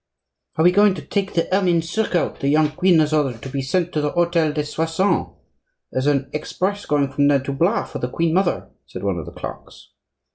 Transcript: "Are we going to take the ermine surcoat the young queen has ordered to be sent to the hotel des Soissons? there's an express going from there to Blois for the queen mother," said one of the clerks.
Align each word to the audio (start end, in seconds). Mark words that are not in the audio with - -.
"Are 0.55 0.63
we 0.63 0.71
going 0.71 0.95
to 0.95 1.01
take 1.05 1.35
the 1.35 1.47
ermine 1.55 1.83
surcoat 1.83 2.39
the 2.39 2.47
young 2.49 2.71
queen 2.71 2.97
has 2.97 3.13
ordered 3.13 3.43
to 3.43 3.49
be 3.49 3.61
sent 3.61 3.93
to 3.93 4.01
the 4.01 4.09
hotel 4.09 4.51
des 4.51 4.63
Soissons? 4.63 5.27
there's 5.91 6.07
an 6.07 6.27
express 6.33 6.87
going 6.87 7.11
from 7.11 7.27
there 7.27 7.43
to 7.43 7.53
Blois 7.53 7.83
for 7.85 7.99
the 7.99 8.09
queen 8.09 8.33
mother," 8.33 8.71
said 8.87 9.03
one 9.03 9.19
of 9.19 9.27
the 9.27 9.31
clerks. 9.31 9.91